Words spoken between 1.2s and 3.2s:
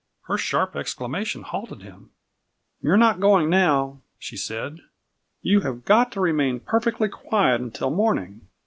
halted him. "You're not